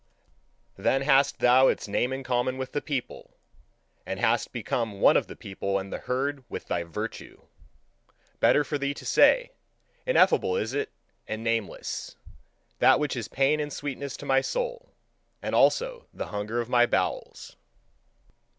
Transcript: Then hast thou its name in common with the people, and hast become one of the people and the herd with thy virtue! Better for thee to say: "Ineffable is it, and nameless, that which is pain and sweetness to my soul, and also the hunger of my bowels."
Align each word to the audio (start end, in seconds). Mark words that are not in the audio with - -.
Then 0.77 1.03
hast 1.03 1.37
thou 1.37 1.67
its 1.67 1.87
name 1.87 2.11
in 2.11 2.23
common 2.23 2.57
with 2.57 2.71
the 2.71 2.81
people, 2.81 3.37
and 4.03 4.19
hast 4.19 4.51
become 4.51 4.99
one 4.99 5.15
of 5.15 5.27
the 5.27 5.35
people 5.35 5.77
and 5.77 5.93
the 5.93 5.99
herd 5.99 6.43
with 6.49 6.65
thy 6.65 6.81
virtue! 6.81 7.43
Better 8.39 8.63
for 8.63 8.79
thee 8.79 8.95
to 8.95 9.05
say: 9.05 9.51
"Ineffable 10.07 10.55
is 10.57 10.73
it, 10.73 10.89
and 11.27 11.43
nameless, 11.43 12.15
that 12.79 12.99
which 12.99 13.15
is 13.15 13.27
pain 13.27 13.59
and 13.59 13.71
sweetness 13.71 14.17
to 14.17 14.25
my 14.25 14.41
soul, 14.41 14.91
and 15.39 15.53
also 15.53 16.07
the 16.11 16.29
hunger 16.29 16.59
of 16.59 16.67
my 16.67 16.87
bowels." 16.87 17.55